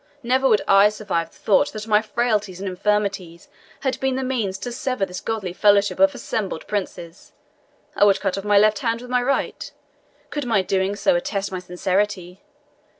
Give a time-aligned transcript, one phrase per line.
[0.23, 3.47] never would I survive the thought that my frailties and infirmities
[3.81, 7.33] had been the means to sever this goodly fellowship of assembled princes.
[7.95, 9.71] I would cut off my left hand with my right,
[10.31, 12.41] could my doing so attest my sincerity.